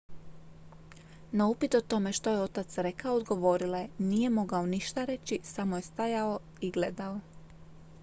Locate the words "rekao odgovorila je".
2.77-3.89